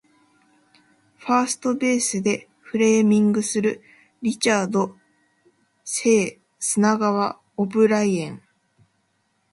[1.17, 3.83] ファーストベースでフレーミングする
[4.23, 4.79] リチャード
[5.85, 8.41] 誠砂川オブライエン